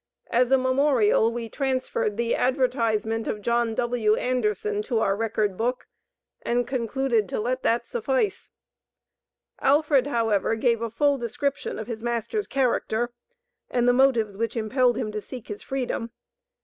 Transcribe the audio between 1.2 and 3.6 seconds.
we transferred the advertisement of